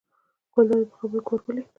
[0.53, 1.67] ګلداد یې په خبرو کې ور ولوېد.